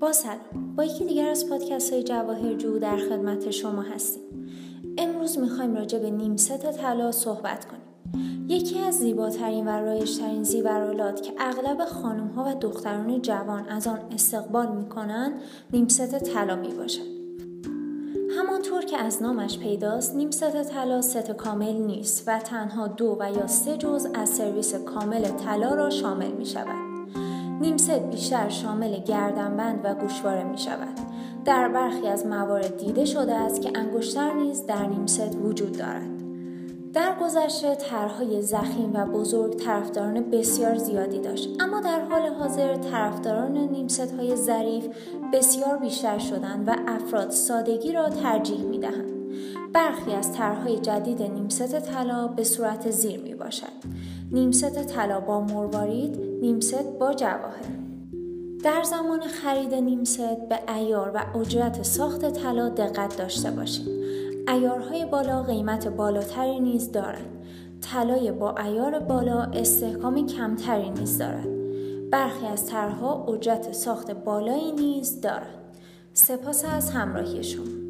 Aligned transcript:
با 0.00 0.12
سلام 0.12 0.74
با 0.76 0.84
یکی 0.84 1.04
دیگر 1.04 1.28
از 1.28 1.48
پادکست 1.48 1.92
های 1.92 2.02
جواهرجو 2.02 2.78
در 2.78 2.96
خدمت 2.96 3.50
شما 3.50 3.82
هستیم. 3.82 4.22
امروز 4.98 5.38
می‌خوایم 5.38 5.74
راجع 5.74 5.98
به 5.98 6.10
نیمست 6.10 6.72
طلا 6.72 7.12
صحبت 7.12 7.64
کنیم. 7.64 7.82
یکی 8.48 8.78
از 8.78 8.94
زیباترین 8.94 9.68
و 9.68 9.70
رایشترین 9.70 10.42
زیورالات 10.42 11.22
که 11.22 11.32
اغلب 11.38 11.84
خانم 11.84 12.26
ها 12.26 12.44
و 12.44 12.54
دختران 12.54 13.22
جوان 13.22 13.68
از 13.68 13.86
آن 13.86 13.98
استقبال 14.12 14.76
می‌کنند 14.76 15.32
نیمست 15.72 16.18
طلا 16.18 16.56
می‌باشد. 16.56 17.18
همانطور 18.38 18.84
که 18.84 18.98
از 18.98 19.22
نامش 19.22 19.58
پیداست 19.58 20.14
نیم 20.14 20.30
ست 20.30 20.62
طلا 20.62 21.02
ست 21.02 21.30
کامل 21.30 21.72
نیست 21.72 22.24
و 22.26 22.38
تنها 22.38 22.88
دو 22.88 23.16
و 23.20 23.30
یا 23.32 23.46
سه 23.46 23.76
جز 23.76 24.06
از 24.14 24.28
سرویس 24.28 24.74
کامل 24.74 25.22
طلا 25.22 25.74
را 25.74 25.90
شامل 25.90 26.32
می 26.32 26.46
شود. 26.46 26.87
نیم 27.60 27.76
ست 27.76 27.90
بیشتر 27.90 28.48
شامل 28.48 29.00
گردنبند 29.00 29.80
و 29.84 29.94
گوشواره 29.94 30.44
می 30.44 30.58
شود. 30.58 31.00
در 31.44 31.68
برخی 31.68 32.06
از 32.06 32.26
موارد 32.26 32.76
دیده 32.76 33.04
شده 33.04 33.34
است 33.34 33.62
که 33.62 33.72
انگشتر 33.74 34.32
نیز 34.32 34.66
در 34.66 34.86
نیم 34.86 35.06
ست 35.06 35.36
وجود 35.42 35.78
دارد. 35.78 36.18
در 36.92 37.14
گذشته 37.20 37.74
طرحهای 37.74 38.42
زخیم 38.42 38.90
و 38.94 39.06
بزرگ 39.06 39.56
طرفداران 39.56 40.30
بسیار 40.30 40.74
زیادی 40.74 41.20
داشت 41.20 41.48
اما 41.60 41.80
در 41.80 42.00
حال 42.00 42.26
حاضر 42.26 42.76
طرفداران 42.76 43.58
نیمست 43.58 44.14
های 44.14 44.36
ظریف 44.36 44.86
بسیار 45.32 45.76
بیشتر 45.76 46.18
شدند 46.18 46.68
و 46.68 46.72
افراد 46.86 47.30
سادگی 47.30 47.92
را 47.92 48.08
ترجیح 48.08 48.62
می 48.64 48.78
دهند. 48.78 49.18
برخی 49.72 50.12
از 50.12 50.32
طرحهای 50.32 50.78
جدید 50.78 51.22
نیمست 51.22 51.80
طلا 51.80 52.28
به 52.28 52.44
صورت 52.44 52.90
زیر 52.90 53.20
می 53.20 53.34
باشد. 53.34 53.72
نیمست 54.30 54.84
طلا 54.86 55.20
با 55.20 55.40
مروارید، 55.40 56.20
نیمست 56.40 56.98
با 57.00 57.14
جواهر. 57.14 57.78
در 58.64 58.82
زمان 58.82 59.20
خرید 59.20 59.74
نیمست 59.74 60.48
به 60.48 60.74
ایار 60.74 61.10
و 61.14 61.38
اجرت 61.38 61.82
ساخت 61.82 62.30
طلا 62.30 62.68
دقت 62.68 63.16
داشته 63.16 63.50
باشید. 63.50 63.88
ایارهای 64.48 65.06
بالا 65.06 65.42
قیمت 65.42 65.88
بالاتری 65.88 66.60
نیز 66.60 66.92
دارند. 66.92 67.44
طلای 67.80 68.32
با 68.32 68.54
ایار 68.56 68.98
بالا 68.98 69.42
استحکام 69.42 70.26
کمتری 70.26 70.90
نیز 70.90 71.18
دارد. 71.18 71.48
برخی 72.10 72.46
از 72.46 72.66
طرحها 72.66 73.24
اجرت 73.24 73.72
ساخت 73.72 74.10
بالایی 74.10 74.72
نیز 74.72 75.20
دارند. 75.20 75.58
سپاس 76.14 76.64
از 76.64 76.90
همراهی 76.90 77.42
شما 77.42 77.87